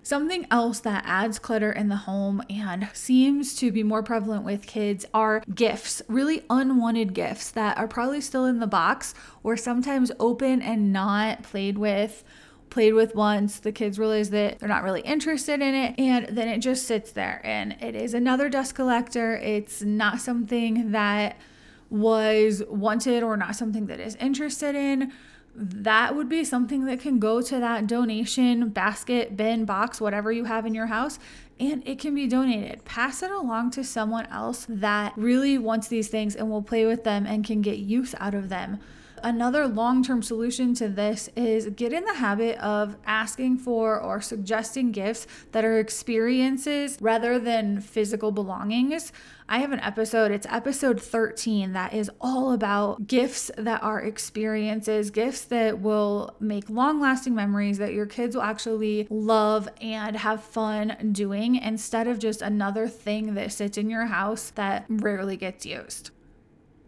Something 0.08 0.46
else 0.50 0.80
that 0.80 1.04
adds 1.06 1.38
clutter 1.38 1.70
in 1.70 1.90
the 1.90 1.96
home 1.96 2.40
and 2.48 2.88
seems 2.94 3.54
to 3.56 3.70
be 3.70 3.82
more 3.82 4.02
prevalent 4.02 4.42
with 4.42 4.66
kids 4.66 5.04
are 5.12 5.42
gifts, 5.54 6.00
really 6.08 6.46
unwanted 6.48 7.12
gifts 7.12 7.50
that 7.50 7.76
are 7.76 7.86
probably 7.86 8.22
still 8.22 8.46
in 8.46 8.58
the 8.58 8.66
box 8.66 9.12
or 9.42 9.54
sometimes 9.54 10.10
open 10.18 10.62
and 10.62 10.94
not 10.94 11.42
played 11.42 11.76
with 11.76 12.24
played 12.70 12.94
with 12.94 13.14
once, 13.14 13.60
the 13.60 13.70
kids 13.70 13.98
realize 13.98 14.30
that 14.30 14.58
they're 14.58 14.68
not 14.70 14.82
really 14.82 15.02
interested 15.02 15.60
in 15.60 15.74
it, 15.74 15.94
and 15.98 16.34
then 16.34 16.48
it 16.48 16.60
just 16.60 16.86
sits 16.86 17.12
there. 17.12 17.42
And 17.44 17.76
it 17.78 17.94
is 17.94 18.14
another 18.14 18.48
dust 18.48 18.74
collector. 18.74 19.36
It's 19.36 19.82
not 19.82 20.22
something 20.22 20.92
that 20.92 21.36
was 21.90 22.62
wanted 22.66 23.22
or 23.22 23.36
not 23.36 23.56
something 23.56 23.86
that 23.86 24.00
is 24.00 24.14
interested 24.16 24.74
in 24.74 25.12
that 25.58 26.14
would 26.14 26.28
be 26.28 26.44
something 26.44 26.84
that 26.84 27.00
can 27.00 27.18
go 27.18 27.42
to 27.42 27.58
that 27.58 27.86
donation 27.86 28.68
basket, 28.68 29.36
bin, 29.36 29.64
box, 29.64 30.00
whatever 30.00 30.30
you 30.30 30.44
have 30.44 30.64
in 30.64 30.74
your 30.74 30.86
house, 30.86 31.18
and 31.58 31.86
it 31.86 31.98
can 31.98 32.14
be 32.14 32.28
donated. 32.28 32.84
Pass 32.84 33.22
it 33.22 33.30
along 33.32 33.72
to 33.72 33.82
someone 33.82 34.26
else 34.26 34.66
that 34.68 35.12
really 35.16 35.58
wants 35.58 35.88
these 35.88 36.08
things 36.08 36.36
and 36.36 36.48
will 36.48 36.62
play 36.62 36.86
with 36.86 37.02
them 37.02 37.26
and 37.26 37.44
can 37.44 37.60
get 37.60 37.78
use 37.78 38.14
out 38.20 38.34
of 38.34 38.48
them. 38.48 38.78
Another 39.22 39.66
long 39.66 40.02
term 40.02 40.22
solution 40.22 40.74
to 40.74 40.88
this 40.88 41.28
is 41.36 41.66
get 41.70 41.92
in 41.92 42.04
the 42.04 42.14
habit 42.14 42.58
of 42.58 42.96
asking 43.06 43.58
for 43.58 44.00
or 44.00 44.20
suggesting 44.20 44.92
gifts 44.92 45.26
that 45.52 45.64
are 45.64 45.78
experiences 45.78 46.98
rather 47.00 47.38
than 47.38 47.80
physical 47.80 48.32
belongings. 48.32 49.12
I 49.48 49.60
have 49.60 49.72
an 49.72 49.80
episode, 49.80 50.30
it's 50.30 50.46
episode 50.50 51.00
13, 51.00 51.72
that 51.72 51.94
is 51.94 52.10
all 52.20 52.52
about 52.52 53.06
gifts 53.06 53.50
that 53.56 53.82
are 53.82 54.00
experiences, 54.00 55.10
gifts 55.10 55.44
that 55.46 55.80
will 55.80 56.36
make 56.38 56.68
long 56.68 57.00
lasting 57.00 57.34
memories 57.34 57.78
that 57.78 57.94
your 57.94 58.04
kids 58.04 58.36
will 58.36 58.42
actually 58.42 59.06
love 59.08 59.68
and 59.80 60.16
have 60.16 60.42
fun 60.42 61.12
doing 61.12 61.56
instead 61.56 62.06
of 62.06 62.18
just 62.18 62.42
another 62.42 62.88
thing 62.88 63.34
that 63.34 63.52
sits 63.52 63.78
in 63.78 63.88
your 63.88 64.06
house 64.06 64.50
that 64.50 64.84
rarely 64.88 65.36
gets 65.36 65.64
used. 65.64 66.10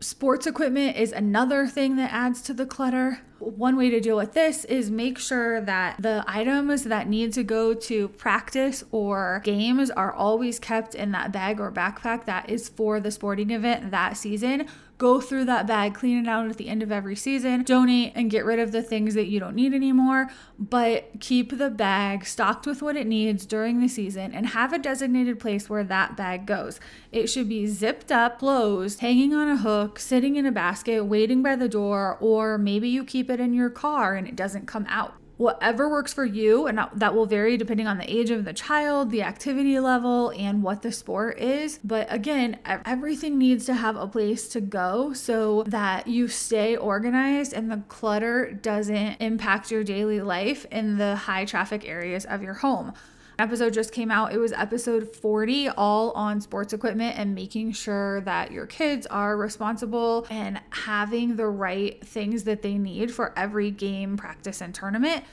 Sports 0.02 0.46
equipment 0.46 0.96
is 0.96 1.12
another 1.12 1.66
thing 1.66 1.96
that 1.96 2.10
adds 2.10 2.40
to 2.42 2.54
the 2.54 2.64
clutter. 2.64 3.20
One 3.40 3.76
way 3.76 3.88
to 3.88 4.00
deal 4.00 4.16
with 4.16 4.34
this 4.34 4.66
is 4.66 4.90
make 4.90 5.18
sure 5.18 5.62
that 5.62 5.96
the 6.00 6.22
items 6.26 6.84
that 6.84 7.08
need 7.08 7.32
to 7.32 7.42
go 7.42 7.72
to 7.72 8.08
practice 8.08 8.84
or 8.92 9.40
games 9.44 9.90
are 9.90 10.12
always 10.12 10.58
kept 10.58 10.94
in 10.94 11.12
that 11.12 11.32
bag 11.32 11.58
or 11.58 11.72
backpack 11.72 12.26
that 12.26 12.50
is 12.50 12.68
for 12.68 13.00
the 13.00 13.10
sporting 13.10 13.50
event 13.50 13.90
that 13.92 14.18
season 14.18 14.68
go 15.00 15.18
through 15.18 15.46
that 15.46 15.66
bag, 15.66 15.94
clean 15.94 16.22
it 16.22 16.28
out 16.28 16.46
at 16.50 16.58
the 16.58 16.68
end 16.68 16.82
of 16.82 16.92
every 16.92 17.16
season, 17.16 17.62
donate 17.62 18.12
and 18.14 18.30
get 18.30 18.44
rid 18.44 18.58
of 18.58 18.70
the 18.70 18.82
things 18.82 19.14
that 19.14 19.28
you 19.28 19.40
don't 19.40 19.56
need 19.56 19.72
anymore, 19.72 20.30
but 20.58 21.08
keep 21.20 21.56
the 21.56 21.70
bag 21.70 22.26
stocked 22.26 22.66
with 22.66 22.82
what 22.82 22.96
it 22.96 23.06
needs 23.06 23.46
during 23.46 23.80
the 23.80 23.88
season 23.88 24.30
and 24.34 24.48
have 24.48 24.74
a 24.74 24.78
designated 24.78 25.40
place 25.40 25.70
where 25.70 25.82
that 25.82 26.18
bag 26.18 26.44
goes. 26.44 26.78
It 27.10 27.28
should 27.28 27.48
be 27.48 27.66
zipped 27.66 28.12
up, 28.12 28.40
closed, 28.40 29.00
hanging 29.00 29.32
on 29.32 29.48
a 29.48 29.56
hook, 29.56 29.98
sitting 29.98 30.36
in 30.36 30.44
a 30.44 30.52
basket, 30.52 31.06
waiting 31.06 31.42
by 31.42 31.56
the 31.56 31.68
door, 31.68 32.18
or 32.20 32.58
maybe 32.58 32.90
you 32.90 33.02
keep 33.02 33.29
it 33.30 33.40
in 33.40 33.54
your 33.54 33.70
car 33.70 34.14
and 34.14 34.26
it 34.26 34.36
doesn't 34.36 34.66
come 34.66 34.86
out. 34.88 35.14
Whatever 35.36 35.88
works 35.88 36.12
for 36.12 36.26
you 36.26 36.66
and 36.66 36.78
that 36.94 37.14
will 37.14 37.24
vary 37.24 37.56
depending 37.56 37.86
on 37.86 37.96
the 37.96 38.10
age 38.14 38.28
of 38.30 38.44
the 38.44 38.52
child 38.52 39.10
the 39.10 39.22
activity 39.22 39.80
level 39.80 40.34
and 40.36 40.62
what 40.62 40.82
the 40.82 40.92
sport 40.92 41.38
is. 41.38 41.78
But 41.82 42.12
again 42.12 42.58
everything 42.66 43.38
needs 43.38 43.64
to 43.64 43.74
have 43.74 43.96
a 43.96 44.06
place 44.06 44.48
to 44.48 44.60
go 44.60 45.14
so 45.14 45.62
that 45.68 46.06
you 46.06 46.28
stay 46.28 46.76
organized 46.76 47.54
and 47.54 47.70
the 47.70 47.82
clutter 47.88 48.52
doesn't 48.52 49.16
impact 49.20 49.70
your 49.70 49.82
daily 49.82 50.20
life 50.20 50.66
in 50.70 50.98
the 50.98 51.16
high 51.16 51.46
traffic 51.46 51.88
areas 51.88 52.26
of 52.26 52.42
your 52.42 52.54
home 52.54 52.92
episode 53.40 53.72
just 53.72 53.92
came 53.92 54.10
out. 54.10 54.32
It 54.32 54.38
was 54.38 54.52
episode 54.52 55.16
40, 55.16 55.68
all 55.70 56.10
on 56.12 56.40
sports 56.40 56.72
equipment 56.72 57.18
and 57.18 57.34
making 57.34 57.72
sure 57.72 58.20
that 58.22 58.52
your 58.52 58.66
kids 58.66 59.06
are 59.06 59.36
responsible 59.36 60.26
and 60.30 60.60
having 60.70 61.36
the 61.36 61.46
right 61.46 62.04
things 62.06 62.44
that 62.44 62.62
they 62.62 62.78
need 62.78 63.12
for 63.12 63.36
every 63.36 63.70
game, 63.70 64.16
practice, 64.16 64.60
and 64.60 64.74
tournament. 64.74 65.24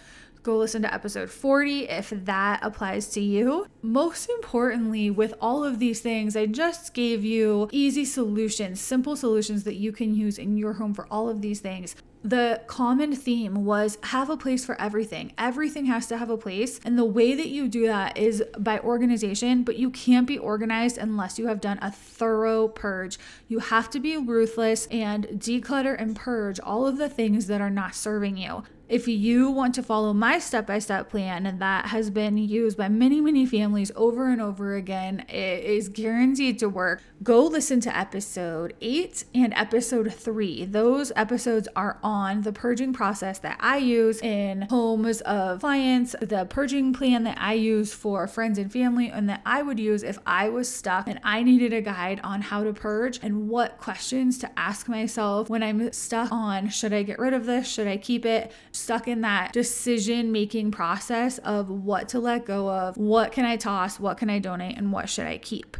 Go 0.44 0.58
listen 0.58 0.82
to 0.84 0.94
episode 0.94 1.30
40 1.30 1.90
if 1.90 2.10
that 2.10 2.60
applies 2.64 3.10
to 3.10 3.20
you. 3.20 3.68
Most 3.82 4.30
importantly, 4.30 5.10
with 5.10 5.34
all 5.42 5.66
of 5.66 5.80
these 5.80 6.00
things, 6.00 6.38
I 6.38 6.46
just 6.46 6.94
gave 6.94 7.26
you 7.26 7.68
easy 7.74 8.06
solutions, 8.06 8.80
simple 8.80 9.18
solutions 9.18 9.66
that 9.66 9.76
you 9.76 9.92
can 9.92 10.16
use 10.16 10.38
in 10.38 10.56
your 10.56 10.74
home 10.74 10.94
for 10.94 11.06
all 11.12 11.28
of 11.28 11.42
these 11.42 11.60
things 11.60 11.96
the 12.27 12.60
common 12.67 13.15
theme 13.15 13.63
was 13.63 13.98
have 14.03 14.29
a 14.29 14.36
place 14.36 14.65
for 14.65 14.79
everything. 14.81 15.31
Everything 15.38 15.86
has 15.86 16.07
to 16.07 16.17
have 16.17 16.29
a 16.29 16.36
place. 16.36 16.77
And 16.84 17.00
the 17.00 17.05
way 17.05 17.34
that 17.36 17.48
you 17.48 17.69
do 17.69 17.88
that 17.88 18.17
is 18.17 18.43
by 18.60 18.79
organization, 18.79 19.63
but 19.63 19.77
you 19.77 19.89
can't 19.89 20.27
be 20.27 20.38
organized 20.38 20.98
unless 20.98 21.39
you 21.39 21.48
have 21.48 21.62
done 21.62 21.79
a 21.81 21.89
thorough 21.89 22.67
purge. 22.67 23.17
You 23.48 23.60
have 23.60 23.89
to 23.91 24.01
be 24.01 24.17
ruthless 24.17 24.88
and 24.88 25.25
declutter 25.27 25.96
and 25.98 26.17
purge 26.17 26.60
all 26.60 26.86
of 26.86 26.98
the 26.98 27.07
things 27.07 27.48
that 27.48 27.62
are 27.62 27.69
not 27.69 27.96
serving 27.96 28.36
you. 28.36 28.63
If 28.89 29.06
you 29.06 29.51
want 29.51 29.75
to 29.75 29.84
follow 29.84 30.13
my 30.13 30.39
step 30.39 30.65
by 30.65 30.79
step 30.79 31.10
plan, 31.10 31.46
and 31.46 31.62
that 31.62 31.88
has 31.88 32.10
been 32.10 32.38
used 32.38 32.77
by 32.77 32.88
many, 32.88 33.20
many 33.20 33.46
families 33.46 33.91
over 33.98 34.29
and 34.29 34.41
over 34.41 34.75
again, 34.75 35.25
it 35.27 35.65
is 35.65 35.89
guaranteed 35.89 36.58
to 36.60 36.70
work. 36.70 37.01
Go 37.22 37.44
listen 37.44 37.82
to 37.82 37.98
episode 37.98 38.75
eight 38.79 39.25
and 39.36 39.53
episode 39.56 40.13
three. 40.13 40.63
Those 40.63 41.12
episodes 41.17 41.67
are 41.75 42.00
on 42.01 42.44
the 42.44 42.53
purging 42.53 42.94
process 42.94 43.39
that 43.39 43.58
I 43.60 43.75
use 43.75 44.22
in 44.22 44.62
homes 44.70 45.20
of 45.22 45.60
clients, 45.60 46.15
the 46.22 46.46
purging 46.46 46.94
plan 46.94 47.25
that 47.25 47.38
I 47.41 47.53
use 47.53 47.94
for 47.94 48.25
friends 48.25 48.58
and 48.58 48.72
family, 48.72 49.10
and 49.10 49.27
that 49.27 49.41
I 49.46 49.63
would 49.63 49.82
use 49.82 50.01
if 50.01 50.17
I 50.25 50.48
was 50.48 50.74
stuck 50.74 51.10
and 51.10 51.20
I 51.25 51.44
needed 51.44 51.74
a 51.74 51.82
guide 51.82 52.22
on 52.24 52.41
how 52.41 52.63
to 52.63 52.72
purge 52.72 53.20
and 53.22 53.50
what 53.50 53.79
questions 53.79 54.38
to 54.38 54.60
ask 54.60 54.88
myself 54.88 55.50
when 55.50 55.62
I'm 55.62 55.91
stuck 55.91 56.32
on 56.32 56.70
should 56.70 56.94
I 56.94 57.03
get 57.03 57.20
rid 57.20 57.34
of 57.34 57.46
this? 57.46 57.67
Should 57.67 57.88
I 57.88 57.98
keep 57.98 58.25
it? 58.25 58.53
Stuck 58.77 59.07
in 59.07 59.22
that 59.22 59.53
decision 59.53 60.31
making 60.31 60.72
process 60.72 61.38
of 61.39 61.69
what 61.69 62.10
to 62.10 62.19
let 62.19 62.46
go 62.46 62.69
of, 62.69 62.98
what 62.98 63.31
can 63.31 63.46
I 63.46 63.57
toss, 63.57 64.00
what 64.00 64.17
can 64.17 64.29
I 64.29 64.39
donate, 64.39 64.77
and 64.77 64.91
what 64.91 65.10
should 65.10 65.25
I 65.25 65.38
keep. 65.38 65.77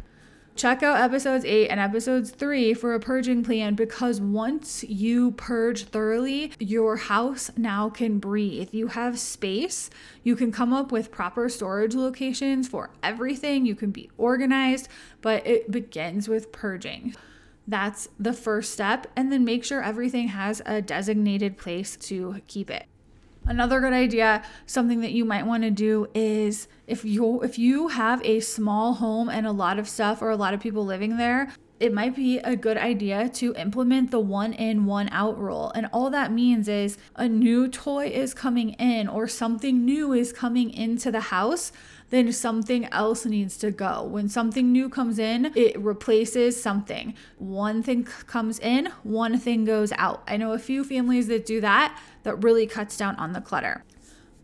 Check 0.58 0.82
out 0.82 0.98
episodes 0.98 1.44
8 1.44 1.68
and 1.68 1.78
episodes 1.78 2.32
3 2.32 2.74
for 2.74 2.92
a 2.92 2.98
purging 2.98 3.44
plan 3.44 3.76
because 3.76 4.20
once 4.20 4.82
you 4.82 5.30
purge 5.30 5.84
thoroughly, 5.84 6.50
your 6.58 6.96
house 6.96 7.52
now 7.56 7.88
can 7.88 8.18
breathe. 8.18 8.70
You 8.72 8.88
have 8.88 9.20
space. 9.20 9.88
You 10.24 10.34
can 10.34 10.50
come 10.50 10.72
up 10.72 10.90
with 10.90 11.12
proper 11.12 11.48
storage 11.48 11.94
locations 11.94 12.66
for 12.66 12.90
everything. 13.04 13.66
You 13.66 13.76
can 13.76 13.92
be 13.92 14.10
organized, 14.18 14.88
but 15.22 15.46
it 15.46 15.70
begins 15.70 16.26
with 16.26 16.50
purging. 16.50 17.14
That's 17.68 18.08
the 18.18 18.32
first 18.32 18.72
step. 18.72 19.06
And 19.14 19.30
then 19.30 19.44
make 19.44 19.62
sure 19.62 19.82
everything 19.82 20.28
has 20.28 20.62
a 20.64 20.80
designated 20.80 21.58
place 21.58 21.96
to 21.96 22.40
keep 22.46 22.70
it. 22.70 22.86
Another 23.46 23.78
good 23.80 23.92
idea, 23.92 24.42
something 24.66 25.00
that 25.02 25.12
you 25.12 25.24
might 25.24 25.46
want 25.46 25.62
to 25.62 25.70
do 25.70 26.08
is 26.14 26.66
if 26.86 27.04
you 27.04 27.40
if 27.42 27.58
you 27.58 27.88
have 27.88 28.24
a 28.24 28.40
small 28.40 28.94
home 28.94 29.28
and 29.28 29.46
a 29.46 29.52
lot 29.52 29.78
of 29.78 29.88
stuff 29.88 30.20
or 30.20 30.30
a 30.30 30.36
lot 30.36 30.54
of 30.54 30.60
people 30.60 30.84
living 30.84 31.16
there, 31.18 31.52
it 31.80 31.94
might 31.94 32.16
be 32.16 32.38
a 32.38 32.56
good 32.56 32.76
idea 32.76 33.28
to 33.28 33.54
implement 33.54 34.10
the 34.10 34.18
one 34.18 34.52
in, 34.52 34.84
one 34.84 35.08
out 35.12 35.38
rule. 35.38 35.70
And 35.74 35.88
all 35.92 36.10
that 36.10 36.32
means 36.32 36.68
is 36.68 36.98
a 37.16 37.28
new 37.28 37.68
toy 37.68 38.08
is 38.08 38.34
coming 38.34 38.70
in 38.70 39.08
or 39.08 39.28
something 39.28 39.84
new 39.84 40.12
is 40.12 40.32
coming 40.32 40.70
into 40.70 41.10
the 41.10 41.20
house 41.20 41.72
then 42.10 42.32
something 42.32 42.86
else 42.86 43.26
needs 43.26 43.56
to 43.58 43.70
go. 43.70 44.02
When 44.02 44.28
something 44.28 44.72
new 44.72 44.88
comes 44.88 45.18
in, 45.18 45.52
it 45.54 45.78
replaces 45.78 46.60
something. 46.60 47.14
One 47.36 47.82
thing 47.82 48.04
comes 48.04 48.58
in, 48.58 48.86
one 49.02 49.38
thing 49.38 49.64
goes 49.64 49.92
out. 49.92 50.22
I 50.26 50.36
know 50.36 50.52
a 50.52 50.58
few 50.58 50.84
families 50.84 51.28
that 51.28 51.46
do 51.46 51.60
that 51.60 52.00
that 52.22 52.42
really 52.42 52.66
cuts 52.66 52.96
down 52.96 53.16
on 53.16 53.32
the 53.32 53.40
clutter. 53.40 53.84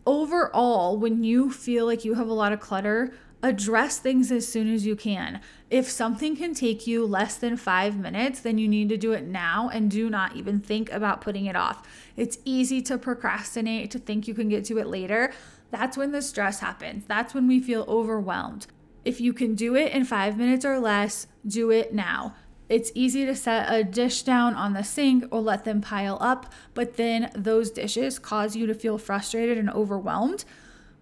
Overall, 0.05 0.97
when 0.97 1.23
you 1.23 1.51
feel 1.51 1.85
like 1.85 2.05
you 2.05 2.13
have 2.13 2.29
a 2.29 2.33
lot 2.33 2.53
of 2.53 2.59
clutter, 2.59 3.13
address 3.41 3.99
things 3.99 4.31
as 4.31 4.47
soon 4.47 4.71
as 4.73 4.85
you 4.85 4.95
can. 4.95 5.39
If 5.69 5.89
something 5.89 6.35
can 6.35 6.53
take 6.53 6.87
you 6.87 7.05
less 7.05 7.37
than 7.37 7.57
five 7.57 7.97
minutes, 7.97 8.39
then 8.39 8.57
you 8.57 8.67
need 8.67 8.89
to 8.89 8.97
do 8.97 9.13
it 9.13 9.25
now 9.25 9.69
and 9.69 9.89
do 9.89 10.09
not 10.09 10.35
even 10.35 10.59
think 10.59 10.91
about 10.91 11.21
putting 11.21 11.45
it 11.45 11.55
off. 11.55 11.87
It's 12.15 12.37
easy 12.45 12.81
to 12.83 12.97
procrastinate, 12.97 13.91
to 13.91 13.99
think 13.99 14.27
you 14.27 14.33
can 14.33 14.49
get 14.49 14.65
to 14.65 14.77
it 14.77 14.87
later. 14.87 15.33
That's 15.71 15.97
when 15.97 16.11
the 16.11 16.21
stress 16.21 16.59
happens. 16.59 17.05
That's 17.05 17.33
when 17.33 17.47
we 17.47 17.59
feel 17.59 17.85
overwhelmed. 17.87 18.67
If 19.03 19.21
you 19.21 19.33
can 19.33 19.55
do 19.55 19.75
it 19.75 19.91
in 19.91 20.05
five 20.05 20.37
minutes 20.37 20.65
or 20.65 20.79
less, 20.79 21.27
do 21.45 21.69
it 21.69 21.93
now. 21.93 22.35
It's 22.67 22.91
easy 22.95 23.25
to 23.25 23.35
set 23.35 23.71
a 23.71 23.83
dish 23.83 24.23
down 24.23 24.55
on 24.55 24.73
the 24.73 24.83
sink 24.83 25.25
or 25.29 25.39
let 25.39 25.65
them 25.65 25.81
pile 25.81 26.17
up, 26.19 26.51
but 26.73 26.97
then 26.97 27.29
those 27.35 27.69
dishes 27.69 28.17
cause 28.17 28.55
you 28.55 28.65
to 28.65 28.73
feel 28.73 28.97
frustrated 28.97 29.57
and 29.59 29.69
overwhelmed. 29.69 30.45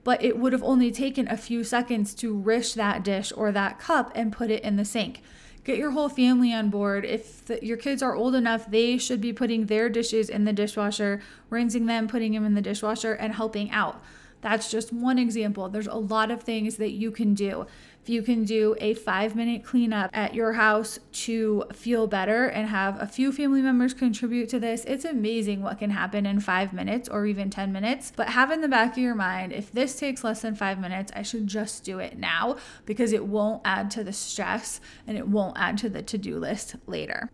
But 0.04 0.22
it 0.22 0.38
would 0.38 0.52
have 0.52 0.64
only 0.64 0.92
taken 0.92 1.30
a 1.30 1.38
few 1.38 1.64
seconds 1.64 2.14
to 2.16 2.36
rish 2.36 2.74
that 2.74 3.06
dish 3.06 3.32
or 3.38 3.54
that 3.54 3.80
cup 3.80 4.12
and 4.14 4.34
put 4.34 4.52
it 4.52 4.64
in 4.64 4.76
the 4.76 4.84
sink. 4.84 5.22
Get 5.64 5.78
your 5.78 5.92
whole 5.92 6.10
family 6.10 6.52
on 6.54 6.70
board. 6.70 7.06
If 7.06 7.46
the, 7.46 7.66
your 7.66 7.78
kids 7.78 8.04
are 8.04 8.14
old 8.14 8.36
enough, 8.36 8.70
they 8.70 8.98
should 8.98 9.22
be 9.22 9.32
putting 9.32 9.68
their 9.68 9.88
dishes 9.88 10.30
in 10.30 10.44
the 10.44 10.52
dishwasher, 10.52 11.22
rinsing 11.50 11.86
them, 11.86 12.10
putting 12.10 12.34
them 12.34 12.46
in 12.46 12.54
the 12.54 12.62
dishwasher, 12.62 13.14
and 13.14 13.34
helping 13.34 13.72
out. 13.72 14.04
That's 14.44 14.70
just 14.70 14.92
one 14.92 15.18
example. 15.18 15.70
There's 15.70 15.88
a 15.88 15.96
lot 15.96 16.30
of 16.30 16.44
things 16.44 16.76
that 16.76 16.92
you 16.92 17.12
can 17.12 17.34
do. 17.34 17.66
If 18.02 18.10
you 18.10 18.22
can 18.22 18.44
do 18.44 18.76
a 18.82 18.94
five 18.94 19.34
minute 19.34 19.64
cleanup 19.64 20.10
at 20.12 20.36
your 20.36 20.52
house 20.52 21.00
to 21.14 21.64
feel 21.72 22.06
better 22.06 22.48
and 22.48 22.68
have 22.68 23.02
a 23.02 23.08
few 23.08 23.32
family 23.32 23.62
members 23.62 23.94
contribute 23.94 24.50
to 24.50 24.60
this, 24.60 24.84
it's 24.84 25.06
amazing 25.06 25.62
what 25.62 25.80
can 25.80 25.92
happen 25.92 26.26
in 26.26 26.42
five 26.42 26.74
minutes 26.74 27.08
or 27.08 27.26
even 27.26 27.50
10 27.50 27.72
minutes. 27.72 28.12
But 28.14 28.28
have 28.30 28.52
in 28.52 28.60
the 28.60 28.68
back 28.68 28.92
of 28.92 28.98
your 28.98 29.16
mind 29.16 29.54
if 29.54 29.72
this 29.72 29.98
takes 29.98 30.26
less 30.26 30.42
than 30.42 30.56
five 30.56 30.78
minutes, 30.78 31.14
I 31.16 31.22
should 31.22 31.48
just 31.48 31.86
do 31.86 32.00
it 32.00 32.18
now 32.18 32.58
because 32.86 33.14
it 33.14 33.26
won't 33.26 33.62
add 33.64 33.90
to 33.92 34.04
the 34.04 34.14
stress 34.14 34.82
and 35.08 35.18
it 35.18 35.30
won't 35.30 35.58
add 35.58 35.78
to 35.78 35.90
the 35.90 36.02
to 36.02 36.18
do 36.18 36.38
list 36.38 36.76
later. 36.86 37.30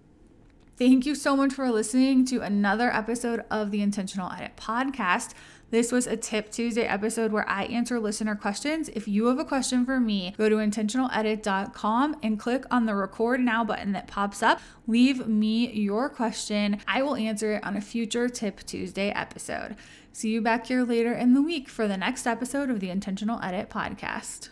Thank 0.79 1.05
you 1.05 1.13
so 1.13 1.35
much 1.35 1.51
for 1.51 1.69
listening 1.69 2.23
to 2.27 2.39
another 2.39 2.89
episode 2.89 3.43
of 3.51 3.69
the 3.69 3.81
Intentional 3.81 4.31
Edit 4.31 4.55
podcast. 4.55 5.33
This 5.71 5.91
was 5.91 6.07
a 6.07 6.17
Tip 6.17 6.51
Tuesday 6.51 6.85
episode 6.85 7.31
where 7.31 7.47
I 7.47 7.65
answer 7.65 7.99
listener 7.99 8.35
questions. 8.35 8.89
If 8.89 9.07
you 9.07 9.27
have 9.27 9.37
a 9.37 9.45
question 9.45 9.85
for 9.85 9.99
me, 9.99 10.33
go 10.35 10.49
to 10.49 10.55
intentionaledit.com 10.55 12.17
and 12.23 12.39
click 12.39 12.65
on 12.71 12.87
the 12.87 12.95
record 12.95 13.39
now 13.39 13.63
button 13.63 13.91
that 13.91 14.07
pops 14.07 14.41
up. 14.41 14.59
Leave 14.87 15.27
me 15.27 15.71
your 15.71 16.09
question. 16.09 16.81
I 16.87 17.03
will 17.03 17.15
answer 17.15 17.53
it 17.53 17.63
on 17.63 17.77
a 17.77 17.81
future 17.81 18.27
Tip 18.27 18.61
Tuesday 18.65 19.11
episode. 19.11 19.75
See 20.11 20.29
you 20.29 20.41
back 20.41 20.65
here 20.65 20.83
later 20.83 21.13
in 21.13 21.35
the 21.35 21.41
week 21.41 21.69
for 21.69 21.87
the 21.87 21.97
next 21.97 22.25
episode 22.25 22.71
of 22.71 22.79
the 22.79 22.89
Intentional 22.89 23.39
Edit 23.43 23.69
podcast. 23.69 24.49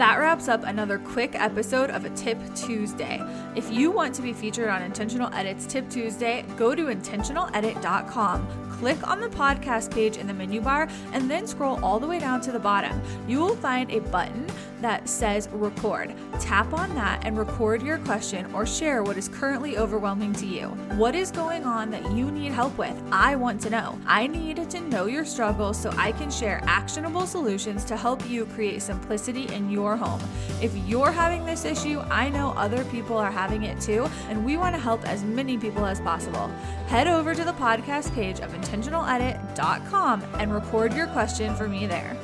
That 0.00 0.18
wraps 0.18 0.48
up 0.48 0.64
another 0.64 0.98
quick 0.98 1.34
episode 1.34 1.90
of 1.90 2.06
a 2.06 2.10
Tip 2.16 2.38
Tuesday. 2.54 3.20
If 3.54 3.70
you 3.70 3.90
want 3.90 4.14
to 4.14 4.22
be 4.22 4.32
featured 4.32 4.70
on 4.70 4.80
Intentional 4.80 5.30
Edits 5.34 5.66
Tip 5.66 5.90
Tuesday, 5.90 6.42
go 6.56 6.74
to 6.74 6.84
intentionaledit.com 6.84 8.70
click 8.80 9.06
on 9.06 9.20
the 9.20 9.28
podcast 9.28 9.92
page 9.92 10.16
in 10.16 10.26
the 10.26 10.32
menu 10.32 10.58
bar 10.58 10.88
and 11.12 11.30
then 11.30 11.46
scroll 11.46 11.78
all 11.84 12.00
the 12.00 12.06
way 12.06 12.18
down 12.18 12.40
to 12.40 12.50
the 12.50 12.58
bottom. 12.58 12.98
You 13.28 13.38
will 13.38 13.54
find 13.56 13.90
a 13.90 14.00
button 14.00 14.46
that 14.80 15.08
says 15.08 15.48
record. 15.52 16.14
Tap 16.40 16.72
on 16.72 16.94
that 16.94 17.24
and 17.24 17.38
record 17.38 17.82
your 17.82 17.98
question 17.98 18.52
or 18.54 18.66
share 18.66 19.02
what 19.02 19.16
is 19.16 19.28
currently 19.28 19.78
overwhelming 19.78 20.32
to 20.34 20.46
you. 20.46 20.68
What 20.96 21.14
is 21.14 21.30
going 21.30 21.64
on 21.64 21.90
that 21.90 22.12
you 22.12 22.30
need 22.30 22.52
help 22.52 22.76
with? 22.78 23.00
I 23.12 23.36
want 23.36 23.60
to 23.62 23.70
know. 23.70 23.98
I 24.06 24.26
need 24.26 24.70
to 24.70 24.80
know 24.80 25.06
your 25.06 25.24
struggles 25.24 25.80
so 25.80 25.90
I 25.96 26.12
can 26.12 26.30
share 26.30 26.60
actionable 26.64 27.26
solutions 27.26 27.84
to 27.84 27.96
help 27.96 28.28
you 28.28 28.46
create 28.46 28.82
simplicity 28.82 29.52
in 29.52 29.70
your 29.70 29.96
home. 29.96 30.20
If 30.60 30.74
you're 30.86 31.12
having 31.12 31.44
this 31.44 31.64
issue, 31.64 32.00
I 32.10 32.28
know 32.30 32.50
other 32.56 32.84
people 32.84 33.16
are 33.16 33.30
having 33.30 33.64
it 33.64 33.80
too, 33.80 34.08
and 34.28 34.44
we 34.44 34.56
want 34.56 34.74
to 34.74 34.80
help 34.80 35.06
as 35.06 35.22
many 35.22 35.58
people 35.58 35.84
as 35.86 36.00
possible. 36.00 36.48
Head 36.86 37.06
over 37.06 37.34
to 37.34 37.44
the 37.44 37.52
podcast 37.52 38.12
page 38.14 38.40
of 38.40 38.52
intentionaledit.com 38.52 40.22
and 40.38 40.52
record 40.52 40.94
your 40.94 41.06
question 41.08 41.54
for 41.54 41.68
me 41.68 41.86
there. 41.86 42.16